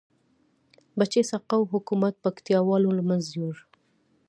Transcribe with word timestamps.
بچه 0.97 1.21
سقاو 1.31 1.69
حکومت 1.73 2.13
پکتيا 2.23 2.59
والو 2.67 2.89
لمنځه 2.97 3.29
یوړ 3.39 3.55